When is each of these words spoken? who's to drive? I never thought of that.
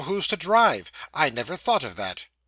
who's 0.05 0.25
to 0.27 0.35
drive? 0.35 0.91
I 1.13 1.29
never 1.29 1.55
thought 1.55 1.83
of 1.83 1.95
that. 1.97 2.25